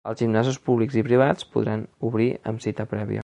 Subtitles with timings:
[0.09, 3.19] Els gimnasos públics i privats podran obrir amb cita prèvia.